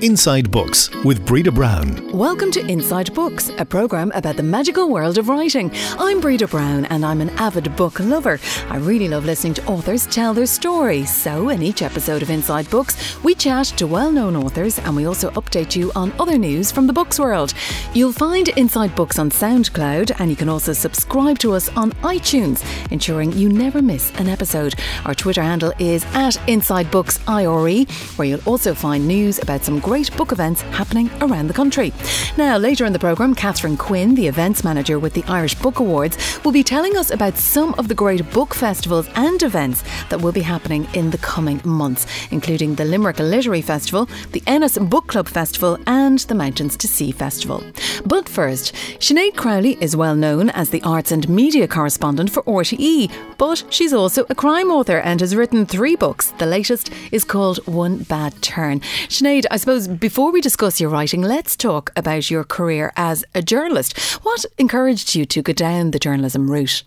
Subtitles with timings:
[0.00, 2.12] Inside Books with Breda Brown.
[2.12, 5.72] Welcome to Inside Books, a programme about the magical world of writing.
[5.98, 8.38] I'm Breda Brown and I'm an avid book lover.
[8.68, 11.12] I really love listening to authors tell their stories.
[11.12, 15.06] So, in each episode of Inside Books, we chat to well known authors and we
[15.06, 17.52] also update you on other news from the books world.
[17.92, 22.62] You'll find Inside Books on SoundCloud and you can also subscribe to us on iTunes,
[22.92, 24.76] ensuring you never miss an episode.
[25.04, 27.84] Our Twitter handle is at Inside Books IRE,
[28.14, 31.94] where you'll also find news about some great book events happening around the country.
[32.36, 36.18] Now, later in the programme, Catherine Quinn, the events manager with the Irish Book Awards,
[36.44, 40.30] will be telling us about some of the great book festivals and events that will
[40.30, 45.26] be happening in the coming months, including the Limerick Literary Festival, the Ennis Book Club
[45.26, 47.64] Festival, and the Mountains to Sea Festival.
[48.04, 53.10] But first, Sinead Crowley is well known as the arts and media correspondent for RTE,
[53.38, 56.32] but she's also a crime author and has written three books.
[56.32, 58.80] The latest is called One Bad Turn.
[59.08, 63.42] Sinead, I suppose before we discuss your writing, let's talk about your career as a
[63.42, 63.96] journalist.
[64.24, 66.82] What encouraged you to go down the journalism route?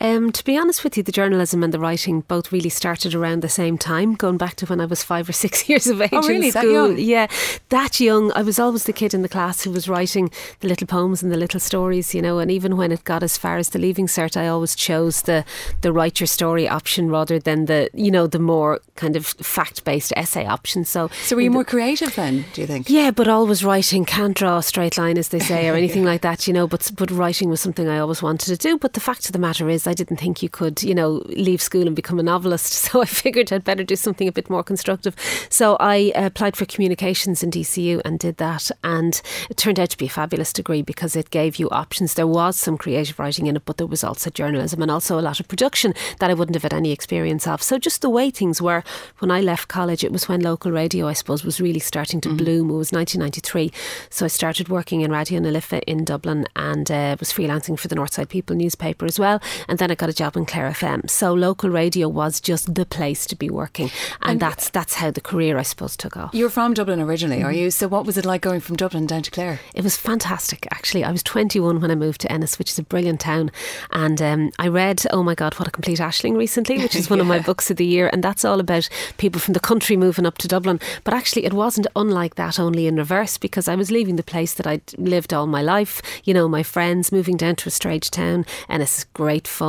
[0.00, 3.42] Um, to be honest with you, the journalism and the writing both really started around
[3.42, 6.10] the same time, going back to when I was five or six years of age
[6.12, 6.46] oh, really?
[6.46, 6.62] in school.
[6.62, 6.98] That young?
[6.98, 7.26] Yeah,
[7.70, 8.32] that young.
[8.32, 11.32] I was always the kid in the class who was writing the little poems and
[11.32, 12.38] the little stories, you know.
[12.38, 15.44] And even when it got as far as the leaving cert, I always chose the
[15.80, 19.84] the write your story option rather than the you know the more kind of fact
[19.84, 20.84] based essay option.
[20.84, 22.44] So, so were you more creative then?
[22.52, 22.88] Do you think?
[22.88, 24.04] Yeah, but always writing.
[24.04, 26.10] Can't draw a straight line, as they say, or anything yeah.
[26.10, 26.68] like that, you know.
[26.68, 28.78] But but writing was something I always wanted to do.
[28.78, 31.62] But the fact of the matter is, I didn't think you could, you know, leave
[31.62, 32.88] school and become a novelist.
[32.88, 35.14] So I figured I'd better do something a bit more constructive.
[35.50, 38.70] So I applied for communications in DCU and did that.
[38.82, 42.14] And it turned out to be a fabulous degree because it gave you options.
[42.14, 45.22] There was some creative writing in it, but there was also journalism and also a
[45.22, 47.62] lot of production that I wouldn't have had any experience of.
[47.62, 48.82] So just the way things were
[49.18, 52.28] when I left college, it was when local radio, I suppose, was really starting to
[52.28, 52.38] mm-hmm.
[52.38, 52.70] bloom.
[52.70, 53.70] It was 1993.
[54.08, 57.88] So I started working in Raidió na Life in Dublin and uh, was freelancing for
[57.88, 59.40] the Northside People newspaper as well.
[59.68, 61.08] And then I got a job in Clare FM.
[61.08, 63.90] So local radio was just the place to be working,
[64.22, 66.34] and, and that's that's how the career, I suppose, took off.
[66.34, 67.70] You're from Dublin originally, are you?
[67.70, 69.60] So what was it like going from Dublin down to Clare?
[69.74, 71.04] It was fantastic, actually.
[71.04, 73.50] I was 21 when I moved to Ennis, which is a brilliant town,
[73.90, 77.18] and um, I read, oh my God, what a complete Aisling recently, which is one
[77.18, 77.22] yeah.
[77.22, 80.26] of my books of the year, and that's all about people from the country moving
[80.26, 80.80] up to Dublin.
[81.04, 84.54] But actually, it wasn't unlike that, only in reverse, because I was leaving the place
[84.54, 86.02] that I'd lived all my life.
[86.24, 89.67] You know, my friends moving down to a strange town, and it's great fun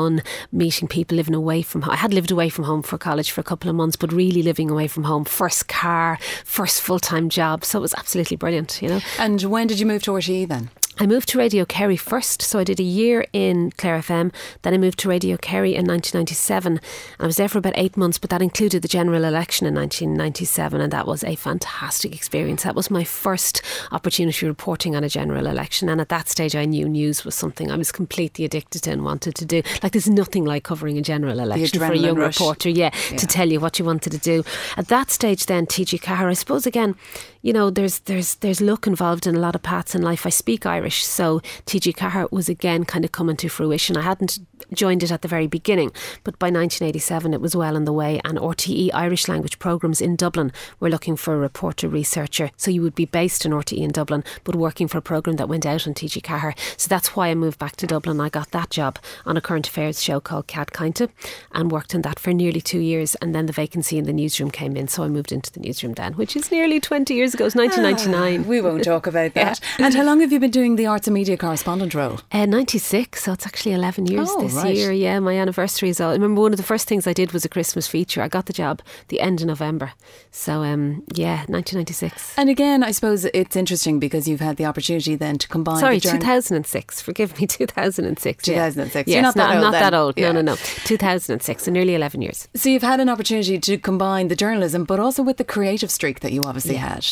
[0.51, 1.93] meeting people living away from home.
[1.93, 4.43] I had lived away from home for college for a couple of months, but really
[4.43, 7.63] living away from home, first car, first full time job.
[7.65, 9.01] So it was absolutely brilliant, you know.
[9.17, 10.69] And when did you move to RTE then?
[11.01, 14.33] I moved to Radio Kerry first, so I did a year in Clare FM.
[14.63, 16.73] Then I moved to Radio Kerry in 1997.
[16.73, 16.81] And
[17.21, 20.81] I was there for about eight months, but that included the general election in 1997,
[20.81, 22.63] and that was a fantastic experience.
[22.63, 23.61] That was my first
[23.93, 27.71] opportunity reporting on a general election, and at that stage, I knew news was something
[27.71, 29.61] I was completely addicted to and wanted to do.
[29.81, 32.37] Like, there's nothing like covering a general election for a young rush.
[32.41, 34.43] reporter, yeah, yeah, to tell you what you wanted to do.
[34.75, 36.95] At that stage, then TG Ceathair, I suppose again,
[37.41, 40.25] you know, there's there's there's luck involved in a lot of paths in life.
[40.25, 43.95] I speak Irish, so TG Ceathair was again kind of coming to fruition.
[43.95, 44.39] I hadn't
[44.73, 45.91] joined it at the very beginning,
[46.23, 48.19] but by 1987 it was well on the way.
[48.25, 52.51] And RTE Irish language programs in Dublin were looking for a reporter researcher.
[52.57, 55.49] So you would be based in RTE in Dublin, but working for a program that
[55.49, 56.57] went out on TG Ceathair.
[56.78, 58.19] So that's why I moved back to Dublin.
[58.19, 61.09] I got that job on a current affairs show called Cead Cainte
[61.53, 63.16] and worked on that for nearly two years.
[63.16, 65.94] And then the vacancy in the newsroom came in, so I moved into the newsroom
[65.94, 67.44] then, which is nearly 20 years years ago.
[67.44, 68.44] It was 1999.
[68.45, 69.59] Ah, we won't talk about that.
[69.79, 69.85] yeah.
[69.85, 72.19] And how long have you been doing the arts and media correspondent role?
[72.31, 74.75] Uh, 96, so it's actually 11 years oh, this right.
[74.75, 74.91] year.
[74.91, 76.09] Yeah, my anniversary is all.
[76.09, 78.22] I remember one of the first things I did was a Christmas feature.
[78.22, 79.91] I got the job the end of November.
[80.31, 82.34] So, um, yeah, 1996.
[82.38, 85.79] And again, I suppose it's interesting because you've had the opportunity then to combine.
[85.79, 87.01] Sorry, 2006.
[87.01, 88.44] Forgive me, 2006.
[88.44, 89.07] 2006.
[89.07, 89.16] Yeah.
[89.16, 89.61] You're not that no, old.
[89.61, 90.17] Not that old.
[90.17, 90.31] Yeah.
[90.31, 90.56] No, no, no.
[90.56, 92.47] 2006, so nearly 11 years.
[92.56, 96.19] So you've had an opportunity to combine the journalism, but also with the creative streak
[96.22, 96.96] that you obviously Yeah.
[96.96, 97.06] had.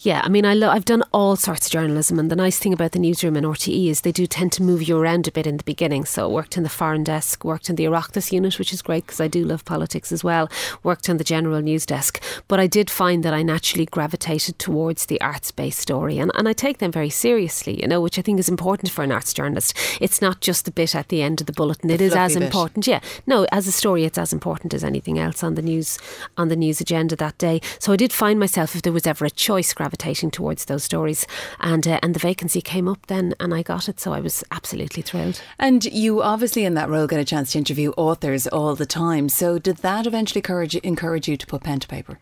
[0.00, 2.72] Yeah, I mean, I lo- I've done all sorts of journalism, and the nice thing
[2.72, 5.44] about the newsroom in RTE is they do tend to move you around a bit
[5.44, 6.04] in the beginning.
[6.04, 9.06] So, I worked in the foreign desk, worked in the Oireachtas unit, which is great
[9.06, 10.48] because I do love politics as well.
[10.84, 15.06] Worked on the general news desk, but I did find that I naturally gravitated towards
[15.06, 18.38] the arts-based story, and, and I take them very seriously, you know, which I think
[18.38, 19.76] is important for an arts journalist.
[20.00, 22.34] It's not just the bit at the end of the bulletin; The it is as
[22.34, 22.44] bit.
[22.44, 22.86] important.
[22.86, 25.98] Yeah, no, as a story, it's as important as anything else on the news
[26.36, 27.60] on the news agenda that day.
[27.80, 29.87] So I did find myself, if there was ever a choice, gravitating
[30.30, 31.26] towards those stories,
[31.60, 34.00] and uh, and the vacancy came up then, and I got it.
[34.00, 35.40] So I was absolutely thrilled.
[35.58, 39.28] And you obviously in that role get a chance to interview authors all the time.
[39.28, 42.18] So did that eventually encourage encourage you to put pen to paper?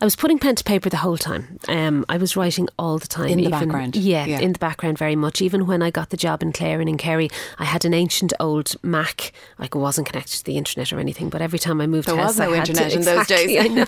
[0.00, 1.58] I was putting pen to paper the whole time.
[1.68, 3.28] Um, I was writing all the time.
[3.28, 3.96] In the even, background.
[3.96, 4.40] Yeah, Yeah.
[4.40, 5.40] in the background very much.
[5.42, 7.28] Even when I got the job in Clare and in Kerry,
[7.58, 9.32] I had an ancient old Mac.
[9.58, 12.16] Like it wasn't connected to the internet or anything, but every time I moved There
[12.16, 13.60] house, was no I internet to, in those days.
[13.64, 13.86] I know.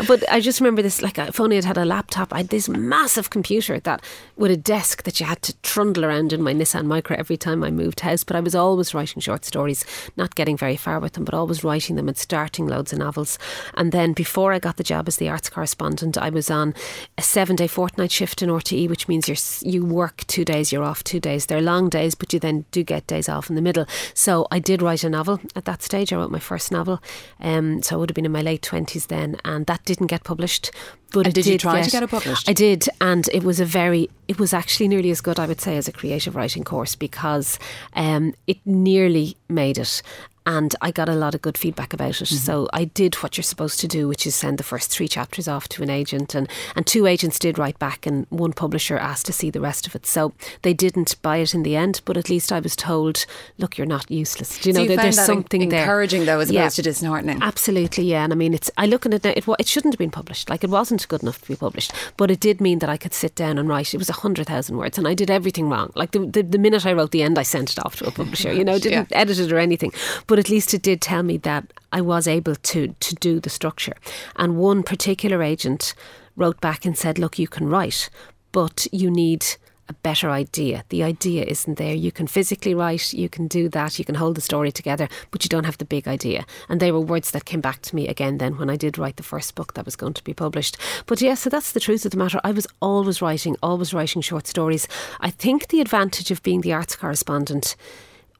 [0.06, 1.02] but I just remember this.
[1.02, 4.02] Like if only I'd had a laptop, I had this massive computer that
[4.36, 7.62] with a desk that you had to trundle around in my Nissan Micra every time
[7.64, 8.24] I moved house.
[8.24, 9.84] But I was always writing short stories,
[10.16, 13.38] not getting very far with them, but always writing them and starting loads of novels.
[13.74, 16.74] And then before I got the job as the arts correspondent, I was on
[17.18, 20.84] a seven day fortnight shift in RTE, which means you're, you work two days, you're
[20.84, 21.46] off two days.
[21.46, 23.86] They're long days, but you then do get days off in the middle.
[24.14, 26.12] So I did write a novel at that stage.
[26.12, 27.02] I wrote my first novel.
[27.40, 30.24] Um, so I would have been in my late 20s then, and that didn't get
[30.24, 30.70] published.
[31.12, 32.48] But it did you try to get- get it published?
[32.48, 35.60] I did, and it was a very, it was actually nearly as good, I would
[35.60, 37.58] say, as a creative writing course because
[37.94, 40.02] um, it nearly made it.
[40.44, 42.24] And I got a lot of good feedback about it.
[42.24, 42.36] Mm-hmm.
[42.36, 45.46] So I did what you're supposed to do, which is send the first three chapters
[45.46, 46.34] off to an agent.
[46.34, 49.86] And, and two agents did write back, and one publisher asked to see the rest
[49.86, 50.06] of it.
[50.06, 53.24] So they didn't buy it in the end, but at least I was told,
[53.58, 54.58] look, you're not useless.
[54.58, 55.80] Do you know, you there- there's something there.
[55.82, 56.62] encouraging though, as Yeah.
[56.62, 57.42] opposed to disheartening.
[57.42, 58.24] Absolutely, yeah.
[58.24, 59.30] And I mean, it's I look at it now.
[59.36, 60.50] It, it shouldn't have been published.
[60.50, 63.14] Like it wasn't good enough to be published, but it did mean that I could
[63.14, 63.94] sit down and write.
[63.94, 65.92] It was a hundred thousand words, and I did everything wrong.
[65.94, 68.10] Like the, the the minute I wrote the end, I sent it off to a
[68.10, 68.52] publisher.
[68.62, 69.92] You know, didn't edit it or anything.
[70.26, 73.50] But at least it did tell me that I was able to to do the
[73.50, 73.94] structure.
[74.36, 75.94] And one particular agent
[76.36, 78.10] wrote back and said, "Look, you can write,
[78.52, 79.46] but you need."
[79.88, 80.84] a better idea.
[80.88, 81.94] The idea isn't there.
[81.94, 85.44] You can physically write, you can do that, you can hold the story together, but
[85.44, 86.46] you don't have the big idea.
[86.68, 89.16] And they were words that came back to me again then when I did write
[89.16, 90.76] the first book that was going to be published.
[91.06, 92.40] But yeah, so that's the truth of the matter.
[92.44, 94.88] I was always writing, always writing short stories.
[95.20, 97.76] I think the advantage of being the arts correspondent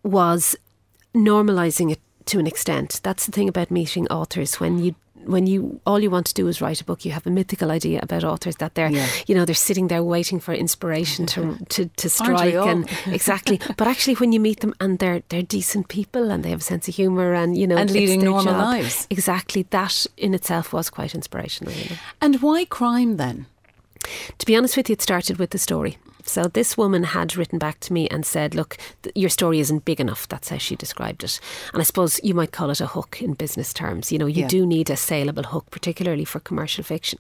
[0.03, 0.57] was
[1.15, 3.01] normalizing it to an extent.
[3.03, 4.95] That's the thing about meeting authors when you
[5.25, 7.71] when you all you want to do is write a book, you have a mythical
[7.71, 9.07] idea about authors that they're Yeah.
[9.29, 13.61] you know they're sitting there waiting for inspiration to to, to strike and exactly.
[13.77, 16.65] But actually, when you meet them and they're they're decent people and they have a
[16.65, 18.67] sense of humour and you know And leading normal job.
[18.75, 19.07] lives.
[19.11, 21.73] exactly that in itself was quite inspirational.
[21.73, 21.97] You know.
[22.21, 23.47] And why crime then?
[24.39, 25.99] To be honest with you, it started with the story.
[26.29, 29.85] So this woman had written back to me and said, "Look, th- your story isn't
[29.85, 31.41] big enough." That's how she described it.
[31.73, 34.13] And I suppose you might call it a hook in business terms.
[34.13, 34.49] You know, you Yeah.
[34.49, 37.19] do need a saleable hook, particularly for commercial fiction.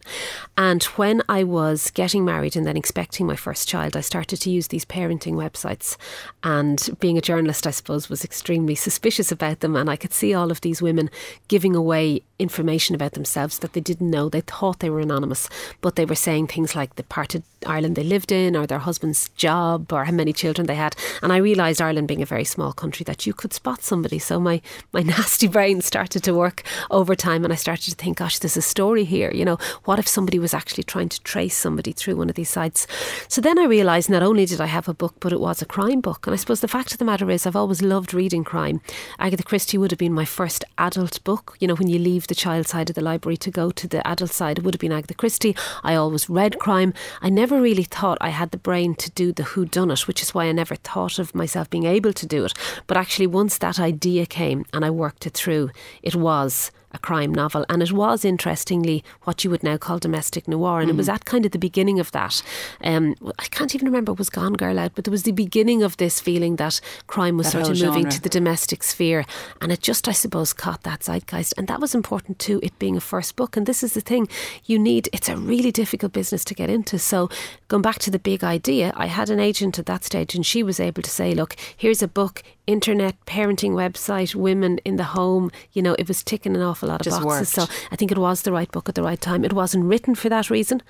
[0.57, 4.51] And when I was getting married and then expecting my first child, I started to
[4.51, 5.97] use these parenting websites.
[6.43, 9.77] And being a journalist, I suppose, was extremely suspicious about them.
[9.77, 11.11] And I could see all of these women
[11.49, 14.29] giving away information about themselves that they didn't know.
[14.29, 15.49] They thought they were anonymous,
[15.81, 18.81] but they were saying things like the part of Ireland they lived in, or their
[18.81, 20.97] husband's job, or how many children they had.
[21.23, 24.19] And I realised, Ireland being a very small country, that you could spot somebody.
[24.19, 24.61] So my,
[24.93, 28.57] my nasty brain started to work over time, and I started to think, gosh, there's
[28.57, 29.31] a story here.
[29.33, 32.51] You know, what if somebody was actually trying to trace somebody through one of these
[32.51, 32.87] sites?
[33.29, 35.67] So then I realised not only did I have a book, but it was a
[35.67, 36.27] crime book.
[36.27, 38.81] And I suppose the fact of the matter is, I've always loved reading crime.
[39.19, 41.57] Agatha Christie would have been my first adult book.
[41.61, 44.07] You know, when you leave the child side of the library to go to the
[44.07, 45.55] adult side, it would have been Agatha Christie.
[45.83, 46.95] I always read crime.
[47.21, 50.23] I never really thought I had the brain to do the who done it, which
[50.23, 52.55] is why I never thought of myself being able to do it.
[52.87, 57.33] But actually, once that idea came and I worked it through, it was a crime
[57.33, 57.65] novel.
[57.69, 60.81] And it was, interestingly, what you would now call domestic noir.
[60.81, 60.99] And it Mm.
[60.99, 62.43] was at kind of the beginning of that.
[62.85, 64.93] Um, I can't even remember, was Gone Girl out?
[64.95, 68.03] But there was the beginning of this feeling that crime was That sort of moving
[68.05, 68.11] genre.
[68.13, 69.25] to the domestic sphere.
[69.61, 71.55] And it just, I suppose, caught that zeitgeist.
[71.57, 73.57] And that was important too, it being a first book.
[73.57, 74.29] And this is the thing
[74.67, 76.99] you need, it's a really difficult business to get into.
[76.99, 77.29] So
[77.73, 80.63] going back to the big idea, I had an agent at that stage and she
[80.63, 85.51] was able to say, look, here's a book, internet, parenting website, women in the home.
[85.73, 87.57] You know, it was ticking an awful lot of Just boxes.
[87.57, 87.71] worked.
[87.71, 89.43] So I think it was the right book at the right time.
[89.43, 90.83] It wasn't written for that reason.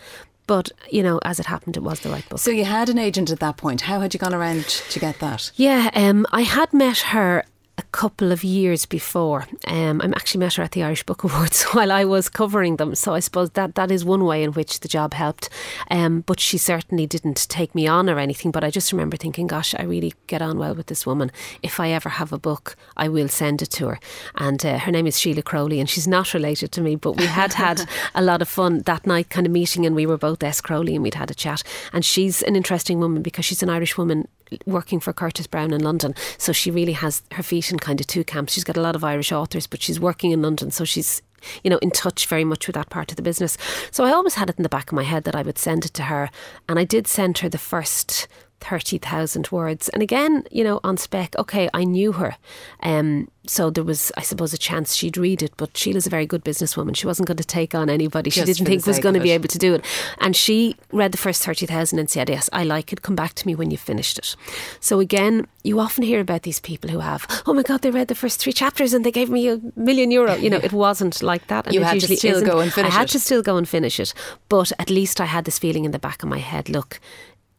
[0.48, 2.40] But, you know, as it happened, it was the right book.
[2.40, 3.82] So you had an agent at that point.
[3.82, 5.52] How had you gone around to get that?
[5.54, 7.44] Yeah, um, I had met her
[7.78, 9.46] a couple of years before.
[9.66, 12.94] Um, I actually met her at the Irish Book Awards while I was covering them.
[12.94, 15.48] So I suppose that that is one way in which the job helped.
[15.90, 18.50] Um, but she certainly didn't take me on or anything.
[18.50, 21.32] But I just remember thinking, gosh, I really get on well with this woman.
[21.62, 24.00] If I ever have a book, I will send it to her.
[24.36, 27.26] And uh, her name is Sheila Crowley, and she's not related to me, but we
[27.26, 30.42] had had a lot of fun that night, kind of meeting, and we were both
[30.42, 30.60] S.
[30.60, 31.62] Crowley, and we'd had a chat.
[31.92, 34.28] And she's an interesting woman because she's an Irish woman
[34.66, 36.14] working for Curtis Brown in London.
[36.38, 38.52] So she really has her feet in kind of two camps.
[38.52, 41.22] She's got a lot of Irish authors, but she's working in London, so she's
[41.64, 43.58] you know in touch very much with that part of the business.
[43.90, 45.84] So I always had it in the back of my head that I would send
[45.84, 46.30] it to her,
[46.68, 48.28] and I did send her the first
[48.62, 49.88] 30,000 words.
[49.90, 52.36] And again, you know, on spec, okay, I knew her.
[52.82, 56.26] Um, so there was, I suppose, a chance she'd read it, but Sheila's a very
[56.26, 56.96] good businesswoman.
[56.96, 59.48] She wasn't going to take on anybody she didn't think was going to be able
[59.48, 59.84] to do it.
[60.18, 63.02] And she read the first 30,000 and said, Yes, I like it.
[63.02, 64.36] Come back to me when you've finished it.
[64.78, 68.06] So again, you often hear about these people who have, oh my God, they read
[68.08, 70.34] the first three chapters and they gave me a million euro.
[70.36, 71.66] You know, it wasn't like that.
[71.66, 72.48] And You had to still isn't.
[72.48, 72.94] go and finish it.
[72.94, 74.14] I had to still go and finish it.
[74.48, 77.00] But at least I had this feeling in the back of my head look,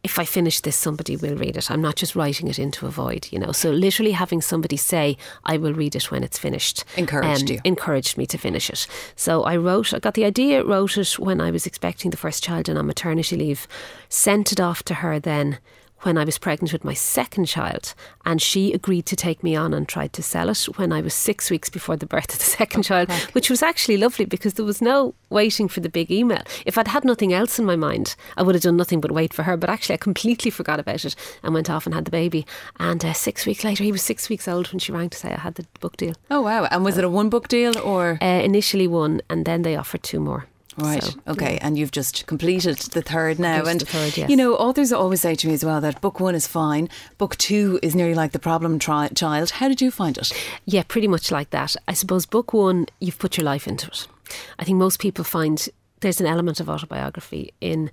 [0.03, 1.71] if I finish this, somebody will read it.
[1.71, 3.53] I'm not just writing it into a void, you know.
[3.53, 6.83] So literally having somebody say, I will read it when it's finished.
[6.97, 7.61] um, Encouraged you.
[7.63, 8.85] Encouraged me to finish it.
[9.15, 12.43] So I wrote, I got the idea, wrote it when I was expecting the first
[12.43, 13.65] child and on maternity leave,
[14.09, 15.59] sent it off to her then
[16.03, 17.93] when I was pregnant with my second child,
[18.25, 21.13] and she agreed to take me on and tried to sell it when I was
[21.13, 24.65] six weeks before the birth of the second child, which was actually lovely because there
[24.65, 26.41] was no waiting for the big email.
[26.65, 29.33] If I'd had nothing else in my mind, I would have done nothing but wait
[29.33, 29.57] for her.
[29.57, 32.45] But actually, I completely forgot about it and went off and had the baby.
[32.79, 35.33] And uh, six weeks later, he was six weeks old when she rang to say
[35.33, 36.13] I had the book deal.
[36.29, 36.65] Oh wow!
[36.65, 40.03] And was it a one book deal or Uh, initially one, and then they offered
[40.03, 40.47] two more.
[40.77, 41.03] Right?
[41.03, 44.29] So, okay, and you've just completed the third now, Completed and third, yes.
[44.29, 47.37] you know, authors always say to me as well that book one is fine, book
[47.37, 49.51] two is nearly like the problem tri- child.
[49.51, 50.31] How did you find it?
[50.65, 51.75] Yeah, pretty much like that.
[51.87, 54.07] I suppose book one, you've put your life into it.
[54.59, 55.67] I think most people find
[55.99, 57.89] there's an element of autobiography in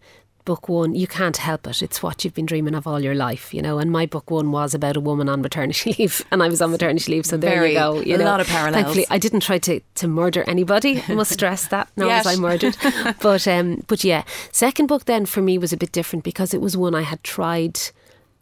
[0.50, 0.97] book one.
[0.97, 1.80] You can't help it.
[1.80, 3.78] It's what you've been dreaming of all your life, you know.
[3.78, 6.73] And my book one was about a woman on maternity leave, and I was on
[6.73, 7.25] maternity leave.
[7.25, 8.00] So there Very- you go.
[8.00, 8.75] You a know, lot of parallels.
[8.83, 11.04] Thankfully, I didn't try to, to murder anybody.
[11.07, 11.88] I must stress that.
[11.97, 12.26] Was Yes.
[12.26, 12.76] I murdered.
[13.23, 16.61] but um, but yeah, second book then for me was a bit different because it
[16.61, 17.78] was one I had tried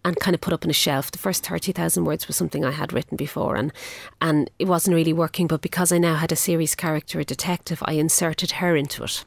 [0.05, 1.11] and kind of put up on a shelf.
[1.11, 3.73] The first 30,000 words was something I had written before and
[4.21, 7.83] and it wasn't really working but because I now had a series character a detective
[7.85, 9.25] I inserted her into it.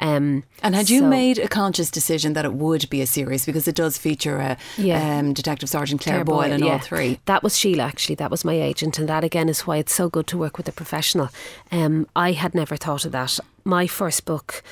[0.00, 3.66] Um, And had you made a conscious decision that it would be a series because
[3.68, 5.18] it does feature a Yeah.
[5.18, 7.18] um, Detective Sergeant Claire, Claire Boyle in all three?
[7.26, 8.14] That was Sheila, actually.
[8.16, 8.98] That was my agent.
[8.98, 11.28] And that, again, is why it's so good to work with a professional.
[11.70, 13.38] Um, I had never thought of that.
[13.64, 14.62] My first book,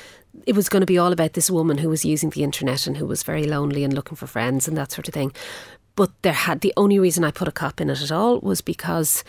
[0.45, 2.97] it was going to be all about this woman who was using the internet and
[2.97, 5.31] who was very lonely and looking for friends and that sort of thing.
[5.95, 8.61] But there had the only reason I put a cop in it at all was
[8.61, 9.23] because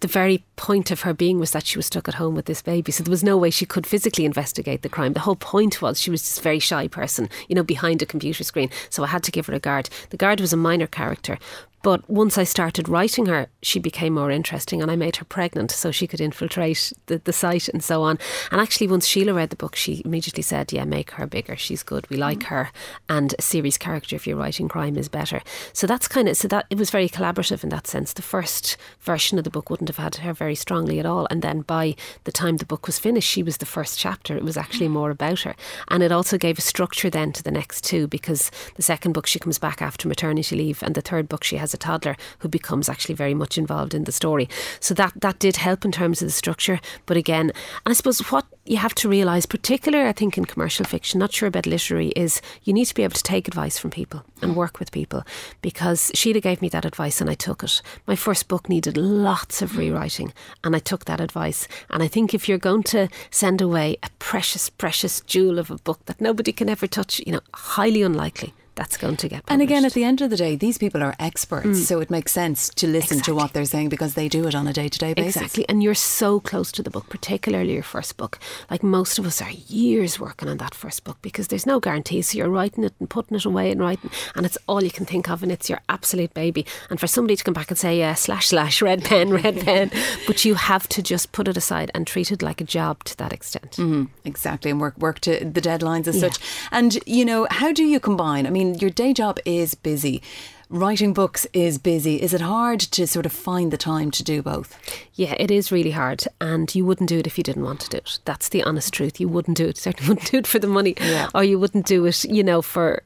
[0.00, 2.62] the very point of her being was that she was stuck at home with this
[2.62, 2.90] baby.
[2.90, 5.12] So there was no way she could physically investigate the crime.
[5.12, 8.44] The whole point was she was this very shy person, you know, behind a computer
[8.44, 8.70] screen.
[8.90, 9.88] So I had to give her a guard.
[10.10, 11.38] The guard was a minor character.
[11.82, 15.70] But once I started writing her, she became more interesting and I made her pregnant
[15.70, 18.18] so she could infiltrate the, the site and so on.
[18.50, 21.54] And actually, once Sheila read the book, she immediately said, Yeah, make her bigger.
[21.54, 22.08] She's good.
[22.10, 22.46] We like mm.
[22.46, 22.70] her.
[23.08, 25.42] And a series character, if you're writing crime, is better.
[25.72, 28.12] So that's kind of, so that it was very collaborative in that sense.
[28.12, 31.26] The first version of the book wouldn't have had her very strongly at all.
[31.30, 34.36] And then by the time the book was finished, she was the first chapter.
[34.36, 35.54] It was actually more about her.
[35.88, 39.26] And it also gave a structure then to the next two because the second book
[39.26, 42.48] she comes back after maternity leave, and the third book she has a toddler who
[42.48, 44.48] becomes actually very much involved in the story.
[44.80, 46.80] So that that did help in terms of the structure.
[47.06, 47.52] But again,
[47.84, 51.48] I suppose what you have to realise, particularly I think in commercial fiction, not sure
[51.48, 54.78] about literary, is you need to be able to take advice from people and work
[54.78, 55.24] with people
[55.62, 57.80] because Sheila gave me that advice and I took it.
[58.06, 60.32] My first book needed lots of rewriting
[60.64, 61.68] and I took that advice.
[61.90, 65.78] And I think if you're going to send away a precious, precious jewel of a
[65.78, 69.52] book that nobody can ever touch, you know, highly unlikely that's going to get better.
[69.52, 72.32] And again, at the end of the day, these people are experts, so it makes
[72.32, 74.98] sense to listen to what they're saying because they do it on a day to
[74.98, 75.36] day basis.
[75.36, 75.68] Exactly.
[75.68, 78.38] And you're so close to the book, particularly your first book.
[78.70, 82.22] Like most of us are years working on that first book because there's no guarantee.
[82.22, 85.06] So you're writing it and putting it away and writing, and it's all you can
[85.06, 86.66] think of, and it's your absolute baby.
[86.90, 89.90] And for somebody to come back and say, yeah, slash, slash, red pen, red pen,
[90.26, 93.16] but you have to just put it aside and treat it like a job to
[93.16, 93.72] that extent.
[93.72, 96.38] Mm, exactly, and work work to the deadlines as such.
[96.70, 98.46] And you know, how do you combine?
[98.46, 100.22] I mean, your day job is busy.
[100.68, 102.20] Writing books is busy.
[102.20, 104.76] Is it hard to sort of find the time to do both?
[105.14, 107.88] Yeah, it is really hard, and you wouldn't do it if you didn't want to
[107.90, 108.18] do it.
[108.24, 109.20] That's the honest truth.
[109.20, 109.76] You wouldn't do it.
[109.86, 111.28] Certainly wouldn't do it for the money, Yeah.
[111.34, 113.02] or you wouldn't do it, you know, for.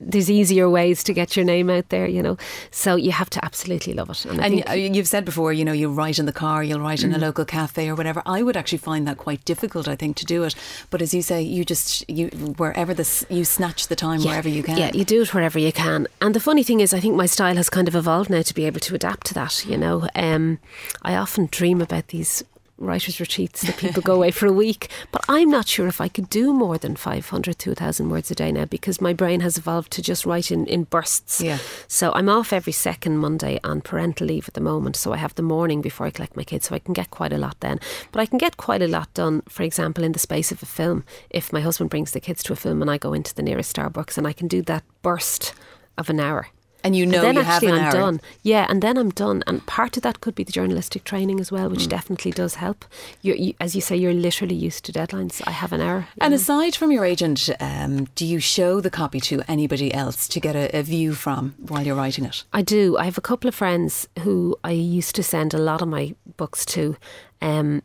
[0.00, 2.36] There's easier ways to get your name out there, you know.
[2.70, 4.24] So you have to absolutely love it.
[4.24, 7.14] And, And you've said before, you know, you write in the car, you'll write in
[7.14, 8.22] a local cafe or whatever.
[8.26, 10.54] I would actually find that quite difficult, I think, to do it.
[10.90, 14.62] But as you say, you just you wherever this you snatch the time wherever you
[14.62, 14.78] can.
[14.78, 16.06] Yeah, you do it wherever you can.
[16.20, 18.54] And the funny thing is, I think my style has kind of evolved now to
[18.54, 19.64] be able to adapt to that.
[19.64, 20.58] You know, um,
[21.02, 22.44] I often dream about these
[22.78, 26.08] writers' retreats that people go away for a week, but I'm not sure if I
[26.08, 29.56] could do more than 500 to 1,000 words a day now because my brain has
[29.56, 31.40] evolved to just write in, in bursts.
[31.40, 31.58] Yeah.
[31.88, 34.96] So I'm off every second Monday on parental leave at the moment.
[34.96, 37.32] So I have the morning before I collect my kids, so I can get quite
[37.32, 37.78] a lot then.
[38.12, 40.66] But I can get quite a lot done, for example, in the space of a
[40.66, 41.04] film.
[41.30, 43.74] If my husband brings the kids to a film and I go into the nearest
[43.74, 45.54] Starbucks and I can do that burst
[45.96, 46.48] of an hour.
[46.84, 47.92] And you know and then you have actually an I'm hour.
[47.92, 48.20] done.
[48.42, 49.42] Yeah, and then I'm done.
[49.46, 52.84] And part of that could be the journalistic training as well, which definitely does help.
[53.22, 55.42] You, you, as you say, you're literally used to deadlines.
[55.46, 56.06] I have an hour.
[56.20, 56.36] And know.
[56.36, 60.54] aside from your agent, um, do you show the copy to anybody else to get
[60.54, 62.44] a, a view from while you're writing it?
[62.52, 62.98] I do.
[62.98, 66.14] I have a couple of friends who I used to send a lot of my
[66.36, 66.96] books to,
[67.40, 67.82] um,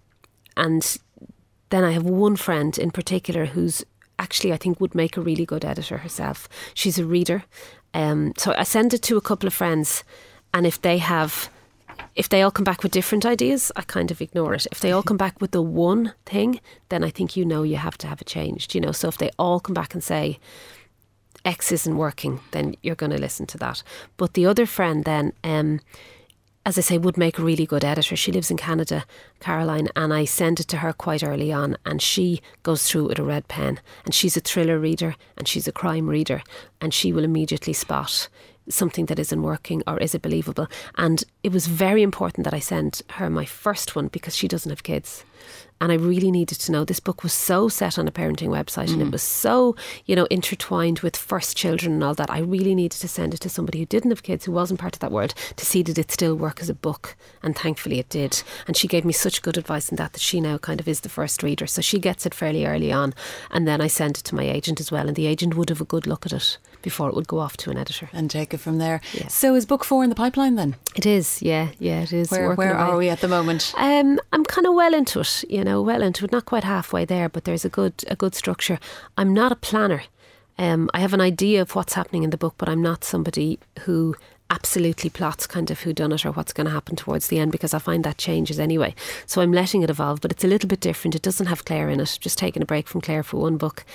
[0.57, 0.97] and
[1.69, 3.85] then I have one friend in particular who's
[4.17, 6.49] actually I think would make a really good editor herself.
[6.73, 7.45] She's a reader,
[7.93, 10.03] um, so I send it to a couple of friends,
[10.53, 11.49] and if they have.
[12.15, 14.67] If they all come back with different ideas, I kind of ignore it.
[14.71, 17.75] If they all come back with the one thing, then I think you know you
[17.75, 18.73] have to have it changed.
[18.73, 20.39] You know, so if they all come back and say,
[21.45, 23.83] X isn't working, then you're going to listen to that.
[24.17, 25.81] But the other friend, then, um,
[26.65, 28.15] as I say, would make a really good editor.
[28.15, 29.05] She lives in Canada,
[29.39, 33.09] Caroline, and I send it to her quite early on, and she goes through it
[33.09, 33.79] with a red pen.
[34.05, 36.43] And she's a thriller reader and she's a crime reader,
[36.81, 38.27] and she will immediately spot
[38.69, 40.67] something that isn't working or is it believable.
[40.95, 44.69] And it was very important that I sent her my first one because she doesn't
[44.69, 45.23] have kids.
[45.81, 48.91] And I really needed to know this book was so set on a parenting website
[48.91, 49.11] and it mm.
[49.13, 52.29] was so, you know, intertwined with first children and all that.
[52.29, 54.95] I really needed to send it to somebody who didn't have kids, who wasn't part
[54.95, 57.15] of that world, to see did it still work as a book.
[57.41, 58.43] And thankfully it did.
[58.67, 60.99] And she gave me such good advice in that that she now kind of is
[60.99, 61.65] the first reader.
[61.65, 63.13] So she gets it fairly early on.
[63.49, 65.07] And then I send it to my agent as well.
[65.07, 67.57] And the agent would have a good look at it before it would go off
[67.57, 68.09] to an editor.
[68.13, 69.01] And take it from there.
[69.13, 69.27] Yeah.
[69.27, 70.75] So is book four in the pipeline then?
[70.95, 72.31] It is, yeah, yeah, it is.
[72.31, 73.73] Where, where are we at the moment?
[73.77, 76.31] Um, I'm kind of well into it, you know, well into it.
[76.31, 78.79] Not quite halfway there, but there's a good a good structure.
[79.17, 80.03] I'm not a planner.
[80.57, 83.59] Um, I have an idea of what's happening in the book, but I'm not somebody
[83.81, 84.15] who
[84.51, 87.51] absolutely plots kind of who done it or what's going to happen towards the end
[87.51, 88.95] because I find that changes anyway.
[89.25, 91.13] So I'm letting it evolve, but it's a little bit different.
[91.15, 92.17] It doesn't have Claire in it.
[92.19, 93.85] Just taking a break from Claire for one book.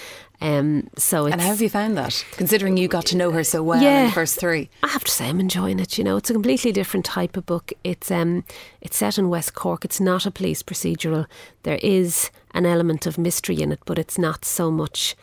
[0.40, 2.24] Um, so it's, And how have you found that?
[2.32, 4.06] Considering you got to know her so well in Yeah.
[4.06, 4.68] the first three.
[4.82, 5.98] I have to say I'm enjoying it.
[5.98, 7.72] You know, it's a completely different type of book.
[7.82, 8.44] It's um,
[8.80, 9.84] it's set in West Cork.
[9.84, 11.26] It's not a police procedural.
[11.64, 15.16] There is an element of mystery in it, but it's not so much.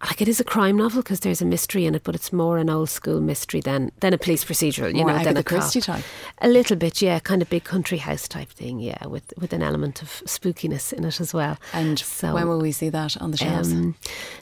[0.00, 2.58] Like it is a crime novel because there's a mystery in it, but it's more
[2.58, 4.94] an old school mystery than than a police procedural.
[4.94, 5.42] You More know, than a.
[5.42, 6.04] Christie type.
[6.40, 9.60] A little bit, yeah, kind of big country house type thing, yeah, with with an
[9.62, 11.58] element of spookiness in it as well.
[11.72, 13.72] And So, when will we see that on the shelves?
[13.72, 13.96] Um,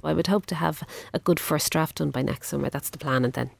[0.04, 0.83] I would hope to have
[1.14, 2.68] a good first draft done by next summer.
[2.68, 3.50] That's the plan, and then.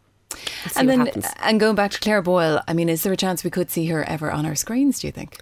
[0.77, 1.27] and then, happens.
[1.41, 3.87] and going back to Claire Boyle, I mean, is there a chance we could see
[3.87, 5.01] her ever on our screens?
[5.01, 5.39] Do you think?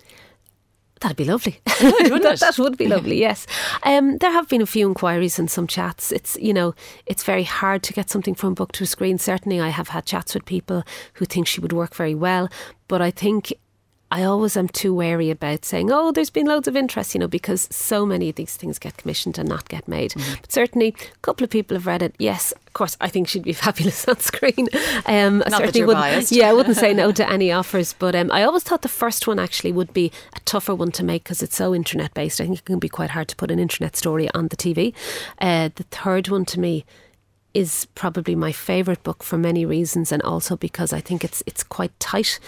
[1.04, 1.60] That'd be lovely.
[1.82, 3.20] wouldn't that, that would be lovely.
[3.20, 3.46] Yes,
[3.82, 6.10] um, there have been a few inquiries and some chats.
[6.10, 9.18] It's you know it's very hard to get something from book to screen.
[9.18, 12.48] Certainly, I have had chats with people who think she would work very well,
[12.88, 13.52] but I think.
[14.10, 17.26] I always am too wary about saying, oh, there's been loads of interest, you know,
[17.26, 20.12] because so many of these things get commissioned and not get made.
[20.12, 20.34] Mm-hmm.
[20.40, 22.14] But certainly, a couple of people have read it.
[22.18, 24.68] Yes, of course, I think she'd be fabulous on screen.
[25.06, 26.32] Um, I Not that certainly wouldn't, biased.
[26.32, 27.92] Yeah, I wouldn't say no to any offers.
[27.94, 31.04] But um, I always thought the first one actually would be a tougher one to
[31.04, 32.40] make because it's so internet based.
[32.40, 34.94] I think it can be quite hard to put an internet story on the TV.
[35.40, 36.84] Uh, the third one to me
[37.52, 41.62] is probably my favourite book for many reasons, and also because I think it's it's
[41.62, 42.38] quite tight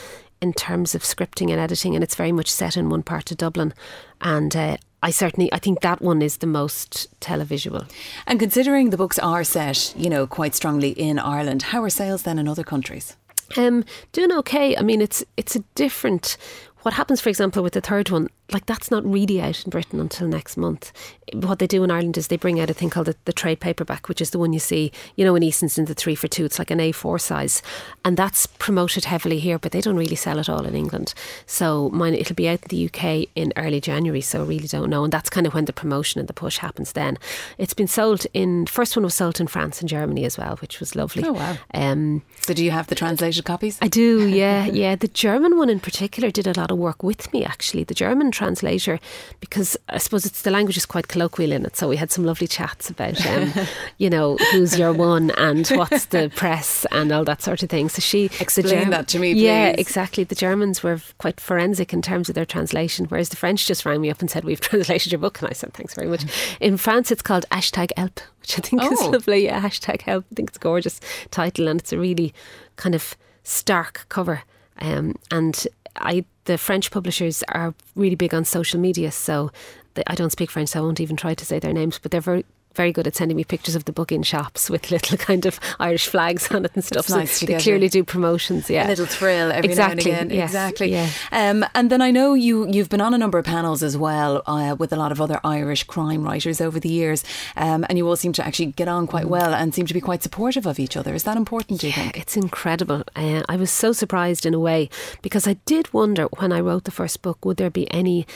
[0.40, 3.36] in terms of scripting and editing, and it's very much set in one part of
[3.36, 3.72] Dublin.
[4.20, 7.90] And uh, I certainly I think that one is the most televisual.
[8.26, 12.22] And considering the books are set, you know, quite strongly in Ireland, how are sales
[12.22, 13.16] then in other countries?
[13.56, 14.76] Um, doing okay.
[14.76, 16.36] I mean, it's it's a different.
[16.82, 19.98] What happens, for example, with the third one, like that's not really out in Britain
[20.00, 20.92] until next month.
[21.32, 23.58] What they do in Ireland is they bring out a thing called the, the trade
[23.60, 26.28] paperback, which is the one you see, you know, in Eason's in the three for
[26.28, 26.44] two.
[26.44, 27.62] It's like an A4 size,
[28.04, 31.12] and that's promoted heavily here, but they don't really sell it all in England.
[31.46, 34.20] So mine, it'll be out in the UK in early January.
[34.20, 36.58] So I really don't know, and that's kind of when the promotion and the push
[36.58, 36.92] happens.
[36.92, 37.18] Then
[37.58, 38.66] it's been sold in.
[38.66, 41.24] First one was sold in France and Germany as well, which was lovely.
[41.24, 41.56] Oh, wow.
[41.74, 43.78] Um, So do you have the translated copies?
[43.82, 44.94] I do, yeah, yeah.
[44.94, 47.82] The German one in particular did a lot of work with me, actually.
[47.84, 48.98] The German translator,
[49.40, 51.76] because I suppose it's the language is quite colloquial in it.
[51.76, 53.52] So we had some lovely chats about, um,
[53.98, 57.88] you know, who's your one and what's the press and all that sort of thing.
[57.88, 60.24] So she the Explain that to me, Yeah, exactly.
[60.24, 64.00] The Germans were quite forensic in terms of their translation, whereas the French just rang
[64.00, 66.24] me up and said, "We've translated your book," and I said, "Thanks very much."
[66.60, 69.10] In France, it's called hashtag help, which I think is Oh.
[69.10, 69.44] lovely.
[69.44, 70.24] Yeah, hashtag help.
[70.30, 72.32] I think it's a gorgeous title, and it's a really
[72.76, 74.42] kind of stark cover.
[74.78, 75.66] Um, and
[75.98, 79.50] I, the French publishers are really big on social media, so
[79.94, 81.98] they, I don't speak French, so I won't even try to say their names.
[81.98, 82.44] But they're very,
[82.76, 85.58] very good at sending me pictures of the book in shops with little kind of
[85.80, 87.00] Irish flags on it and stuff.
[87.00, 88.70] It's so nice they clearly do promotions.
[88.70, 90.10] Yeah, a little thrill every exactly.
[90.12, 90.38] now and again.
[90.38, 90.92] yes, Exactly.
[90.92, 91.08] Yeah.
[91.32, 94.42] Um, and then I know you you've been on a number of panels as well
[94.46, 97.24] uh, with a lot of other Irish crime writers over the years,
[97.56, 99.10] um, and you all seem to actually get on Mm.
[99.10, 101.14] quite well and seem to be quite supportive of each other.
[101.14, 101.80] Is that important?
[101.80, 102.18] Do you think?
[102.18, 103.02] It's incredible.
[103.14, 104.88] Uh, I was so surprised in a way
[105.22, 108.26] because I did wonder when I wrote the first book would there be any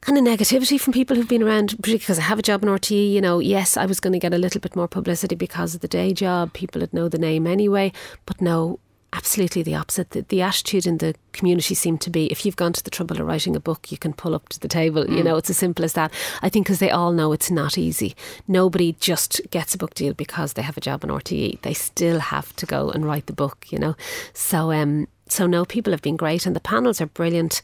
[0.00, 2.68] kind of negativity from people who've been around, particularly because I have a job in
[2.68, 3.12] RTE.
[3.12, 5.80] You know, yes, I was going to get a little bit more publicity because of
[5.80, 6.52] the day job.
[6.52, 7.92] People would know the name anyway.
[8.24, 8.78] But no,
[9.12, 10.10] absolutely the opposite.
[10.10, 13.20] The, the attitude in the community seemed to be if you've gone to the trouble
[13.20, 15.08] of writing a book, you can pull up to the table.
[15.08, 16.12] You know, it's as simple as that.
[16.42, 18.14] I think because they all know it's not easy.
[18.48, 21.60] Nobody just gets a book deal because they have a job in RTE.
[21.62, 23.96] They still have to go and write the book, you know.
[24.32, 27.62] So, um, so no, people have been great and the panels are brilliant.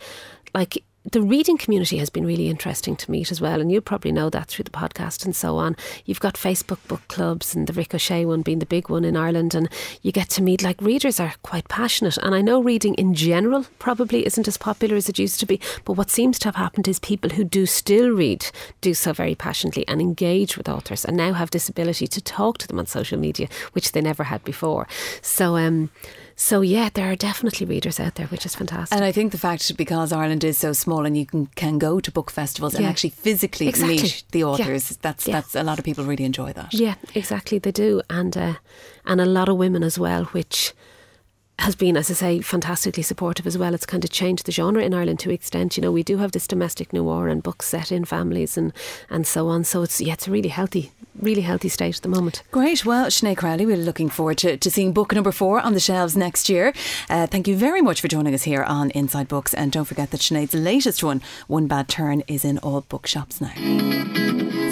[0.55, 4.13] Like, the reading community has been really interesting to meet as well, and you probably
[4.13, 5.77] know that through the podcast and so on.
[6.05, 9.17] You've got Facebook book clubs, and the Rick O'Shea one being the big one in
[9.17, 9.69] Ireland, and
[10.03, 12.17] you get to meet like readers are quite passionate.
[12.19, 15.61] And I know reading in general probably isn't as popular as it used to be,
[15.85, 18.47] but what seems to have happened is people who do still read
[18.81, 22.59] do so very passionately and engage with authors, and now have this ability to talk
[22.59, 24.89] to them on social media, which they never had before.
[25.23, 25.91] So, um,
[26.39, 28.95] so yeah, there are definitely readers out there, which is fantastic.
[28.95, 32.01] And I think the fact because Ireland is so small and you can, can go
[32.01, 33.97] to book festivals and actually physically Exactly.
[33.97, 34.47] meet the Yeah.
[34.47, 35.35] authors, that's Yeah.
[35.41, 36.73] that's a lot of people really enjoy that.
[36.73, 37.59] Yeah, exactly.
[37.59, 38.55] They do, and uh,
[39.05, 40.73] and a lot of women as well, which
[41.59, 43.73] has been, as I say, fantastically supportive as well.
[43.75, 45.77] It's kind of changed the genre in Ireland to extent.
[45.77, 48.73] You know, we do have this domestic noir and books set in families and
[49.11, 49.65] and so on.
[49.65, 52.43] So it's yeah, it's a really healthy, really healthy state at the moment.
[52.51, 52.85] Great.
[52.85, 56.17] Well, Sinead Crowley, we're looking forward to, to seeing book number four on the shelves
[56.17, 56.73] next year.
[57.09, 59.55] Uh, thank you very much for joining us here on Inside Books.
[59.55, 63.53] And don't forget that Sinead's latest one, One Bad Turn, is in all bookshops now.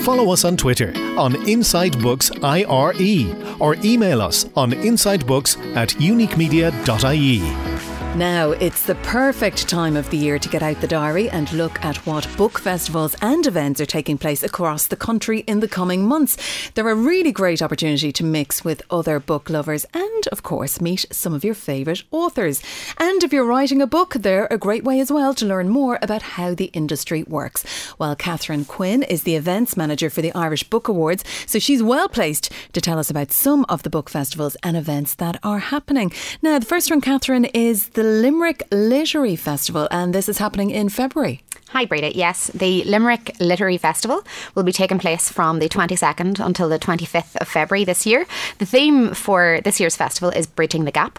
[0.02, 7.73] Follow us on Twitter on Inside Books IRE or email us on insidebooks at uniquemedia.ie.
[8.16, 11.84] Now, it's the perfect time of the year to get out the diary and look
[11.84, 16.06] at what book festivals and events are taking place across the country in the coming
[16.06, 16.36] months.
[16.74, 21.06] They're a really great opportunity to mix with other book lovers and, of course, meet
[21.10, 22.62] some of your favourite authors.
[22.98, 25.98] And if you're writing a book, they're a great way as well to learn more
[26.00, 27.64] about how the industry works.
[27.96, 32.08] While Catherine Quinn is the events manager for the Irish Book Awards, so she's well
[32.08, 36.12] placed to tell us about some of the book festivals and events that are happening.
[36.42, 40.90] Now, the first one, Catherine, is the Limerick Literary Festival, and this is happening in
[40.90, 41.42] February.
[41.70, 42.14] Hi, Breda.
[42.14, 44.22] Yes, the Limerick Literary Festival
[44.54, 48.26] will be taking place from the 22nd until the 25th of February this year.
[48.58, 51.18] The theme for this year's festival is Bridging the Gap.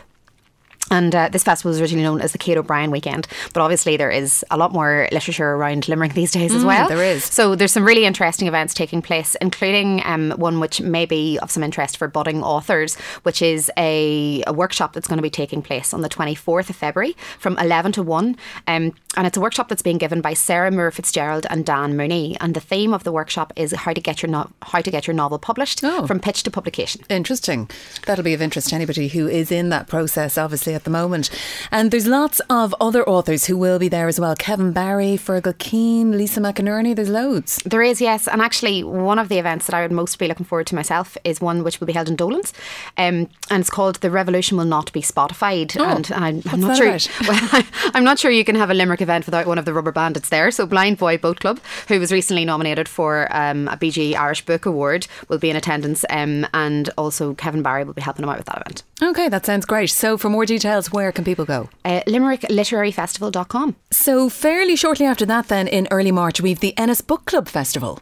[0.91, 4.11] And uh, this festival is originally known as the Kate O'Brien Weekend, but obviously there
[4.11, 6.87] is a lot more literature around Limerick these days as well.
[6.87, 7.23] there is.
[7.25, 11.49] So there's some really interesting events taking place, including um, one which may be of
[11.49, 15.61] some interest for budding authors, which is a, a workshop that's going to be taking
[15.63, 18.35] place on the 24th of February from 11 to 1.
[18.67, 22.37] Um, and it's a workshop that's being given by Sarah Moore Fitzgerald and Dan Mooney.
[22.39, 25.07] And the theme of the workshop is how to get your no- how to get
[25.07, 26.05] your novel published Oh.
[26.05, 27.01] from pitch to publication.
[27.09, 27.69] Interesting.
[28.05, 31.29] That'll be of interest to anybody who is in that process, obviously, at the moment.
[31.71, 35.57] And there's lots of other authors who will be there as well Kevin Barry, Fergal
[35.57, 36.95] Keane, Lisa McInerney.
[36.95, 37.57] There's loads.
[37.65, 38.27] There is, yes.
[38.27, 41.17] And actually, one of the events that I would most be looking forward to myself
[41.23, 42.53] is one which will be held in Dolan's.
[42.97, 45.75] Um, and it's called The Revolution Will Not Be Spotified.
[45.79, 46.87] Oh, and, and I, what's I'm not sure.
[46.87, 47.53] about?
[47.53, 50.29] Well, I'm not sure you can have a Limerick event without one of the Rubberbandits
[50.29, 50.51] there.
[50.51, 55.37] So, Blindboy Boatclub, who was recently nominated for um, a BG Irish Book Award, will
[55.37, 56.05] be in attendance.
[56.09, 58.83] Um, and also, Kevin Barry will be helping him out with that event.
[59.01, 59.89] Okay, that sounds great.
[59.89, 61.69] So, for more details, where can people go?
[61.83, 63.75] Uh, LimerickLiteraryFestival.com.
[63.91, 67.99] So, fairly shortly after that, then in early March, we've the Ennis Book Club Festival.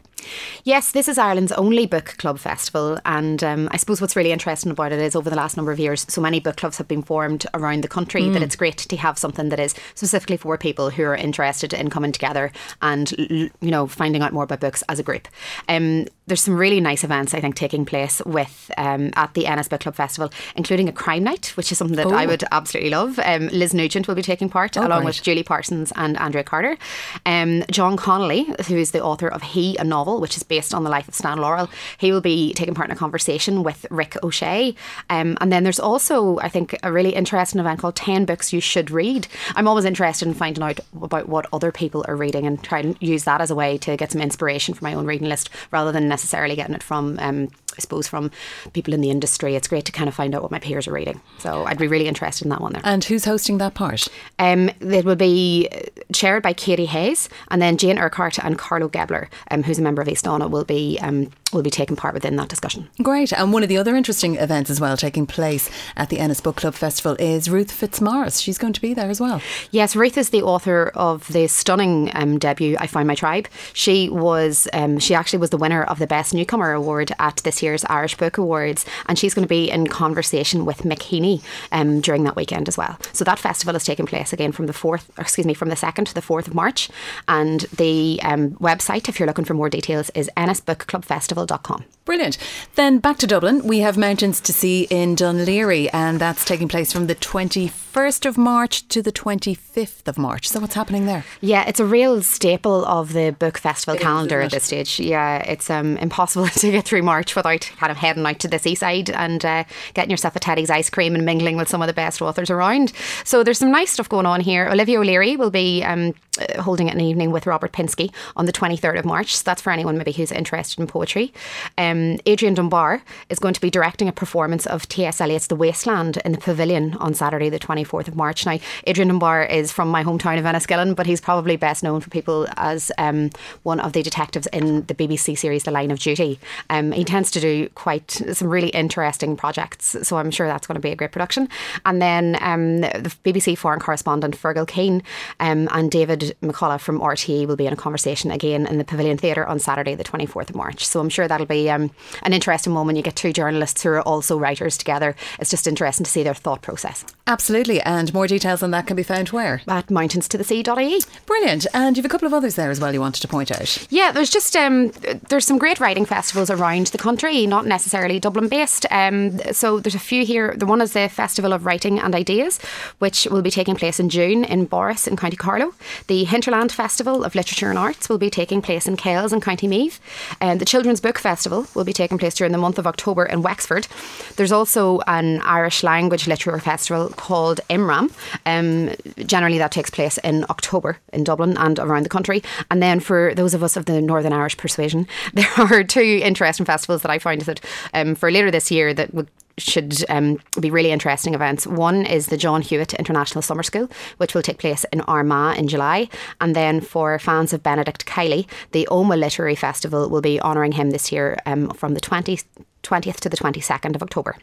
[0.64, 4.72] Yes, this is Ireland's only book club festival, and um, I suppose what's really interesting
[4.72, 7.02] about it is over the last number of years, so many book clubs have been
[7.02, 10.90] formed around the country that it's great to have something that is specifically for people
[10.90, 14.98] who are interested in coming together and you know finding out more about books as
[14.98, 15.28] a group.
[15.68, 19.68] Um, there's some really nice events I think taking place with um, at the Ennis
[19.68, 22.28] Book Club Festival, including a crime night, which is something that I Oh.
[22.28, 23.18] would absolutely love.
[23.22, 25.06] Um, Liz Nugent will be taking part Oh, along great.
[25.16, 26.78] with Julie Parsons and Andrea Carter.
[27.26, 30.82] Um, John Connolly, who is the author of He, a novel, which is based on
[30.84, 34.16] the life of Stan Laurel, he will be taking part in a conversation with Rick
[34.22, 34.74] O'Shea.
[35.10, 38.60] Um, and then there's also, I think, a really interesting event called 10 Books You
[38.60, 39.28] Should Read.
[39.56, 42.96] I'm always interested in finding out about what other people are reading and try and
[43.00, 45.92] use that as a way to get some inspiration for my own reading list rather
[45.92, 48.30] than necessarily getting it from um, I suppose, from
[48.72, 49.56] people in the industry.
[49.56, 51.20] It's great to kind of find out what my peers are reading.
[51.38, 52.82] So I'd be really interested in that one there.
[52.84, 54.08] And who's hosting that part?
[54.38, 55.68] Um, it will be
[56.12, 60.02] chaired by Katie Hayes, and then Jane Urquhart and Carlo Gebler, um, who's a member
[60.02, 62.88] of Aosdána, will be um, will be taking part within that discussion.
[63.02, 63.32] Great.
[63.32, 66.56] And one of the other interesting events as well taking place at the Ennis Book
[66.56, 68.40] Club Festival is Ruth Fitzmaurice.
[68.40, 69.40] She's going to be there as well.
[69.70, 74.08] Yes, Ruth is the author of the stunning um, debut "I Find My Tribe." She
[74.08, 77.84] was um, she actually was the winner of the Best Newcomer Award at this year's
[77.86, 82.24] Irish Book Awards, and she's going to be in conversation with Mick Heaney um, during
[82.24, 82.98] that weekend as well.
[83.12, 86.06] So that festival is taking place again from the fourth, excuse me, from the second
[86.06, 86.88] to the fourth of March,
[87.28, 91.84] and the um, website, if you're looking for more details, is ennisbookclubfestival.com.
[92.04, 92.36] Brilliant.
[92.74, 93.66] Then back to Dublin.
[93.66, 98.36] We have Mountains to Sea in Laoghaire, and that's taking place from the 21st of
[98.36, 100.48] March to the 25th of March.
[100.48, 101.24] So, what's happening there?
[101.40, 105.00] Yeah, it's a real staple of the book festival it calendar is, at this stage.
[105.00, 108.58] Yeah, it's um, impossible to get through March without kind of heading out to the
[108.58, 109.64] seaside and uh,
[109.94, 112.92] getting yourself a Teddy's ice cream and mingling with some of the best authors around.
[113.24, 114.68] So, there's some nice stuff going on here.
[114.68, 118.98] Olivia O'Leary will be um, uh, holding an evening with Robert Pinsky on the 23rd
[118.98, 119.36] of March.
[119.36, 121.32] So, that's for anyone maybe who's interested in poetry.
[121.78, 125.20] Um, Adrian Dunbar is going to be directing a performance of T.S.
[125.20, 128.46] Eliot's The Wasteland in the Pavilion on Saturday, the 24th of March.
[128.46, 132.10] Now, Adrian Dunbar is from my hometown of Enniskillen, but he's probably best known for
[132.10, 133.30] people as um,
[133.62, 136.38] one of the detectives in the BBC series The Line of Duty.
[136.70, 140.76] Um, he tends to do quite some really interesting projects, so I'm sure that's going
[140.76, 141.48] to be a great production.
[141.84, 145.02] And then um, the BBC foreign correspondent Fergal Keane
[145.40, 149.18] um, and David McCullagh from RTE will be in a conversation again in the Pavilion
[149.18, 150.86] Theatre on Saturday, the 24th of March.
[150.86, 151.90] So I'm sure that'll be um,
[152.22, 152.96] an interesting moment.
[152.96, 155.14] You get two journalists who are also writers together.
[155.38, 157.04] It's just interesting to see their thought process.
[157.26, 157.80] Absolutely.
[157.82, 159.62] And more details on that can be found where?
[159.66, 161.00] At mountains to the mountainstothesea.ie.
[161.26, 161.66] Brilliant.
[161.74, 163.86] And you've a couple of others there as well you wanted to point out.
[163.90, 164.92] Yeah, there's just um,
[165.28, 168.86] there's some great writing festivals around the country, not necessarily Dublin based.
[168.90, 170.54] Um, so there's a few here.
[170.56, 172.58] The one is the Festival of Writing and Ideas,
[172.98, 175.74] which will be taking place in June in Borris in County Carlow.
[176.06, 179.66] The Hinterland Festival of Literature and Arts will be taking place in Kells in County
[179.66, 180.00] Meath.
[180.40, 183.42] And the Children's Book Festival will be taking place during the month of October in
[183.42, 183.88] Wexford.
[184.36, 188.12] There's also an Irish language literature festival called IMRAM.
[188.46, 188.94] Um,
[189.26, 192.42] generally, that takes place in October in Dublin and around the country.
[192.70, 196.66] And then for those of us of the Northern Irish persuasion, there are two interesting
[196.66, 197.60] festivals that I find that
[197.92, 201.66] um, for later this year that would should um, be really interesting events.
[201.66, 205.68] One is the John Hewitt International Summer School, which will take place in Armagh in
[205.68, 206.08] July.
[206.40, 210.90] And then for fans of Benedict Kiely, the Omagh Literary Festival will be honouring him
[210.90, 212.44] this year um, from the 20th,
[212.82, 214.36] 20th to the 22nd of October.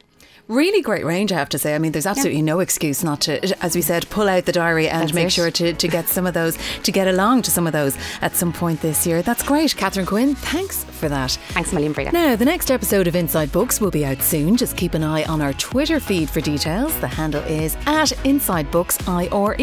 [0.47, 1.75] Really great range, I have to say.
[1.75, 2.45] I mean, there's absolutely yeah.
[2.45, 5.31] no excuse not to, as we said, pull out the diary and That's make it.
[5.31, 8.35] sure to, to get some of those, to get along to some of those at
[8.35, 9.21] some point this year.
[9.21, 9.75] That's great.
[9.75, 11.31] Catherine Quinn, thanks for that.
[11.49, 12.11] Thanks a million, Breda.
[12.11, 14.57] Now, the next episode of Inside Books will be out soon.
[14.57, 16.97] Just keep an eye on our Twitter feed for details.
[16.99, 19.55] The handle is at Inside Books IRE.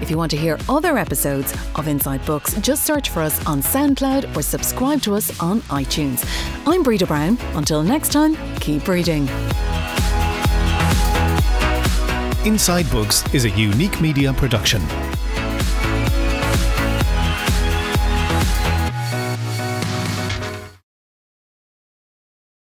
[0.00, 3.60] If you want to hear other episodes of Inside Books, just search for us on
[3.60, 6.24] SoundCloud or subscribe to us on iTunes.
[6.66, 7.36] I'm Breda Brown.
[7.54, 9.28] Until next time, keep reading.
[12.44, 14.82] Inside Books is a unique media production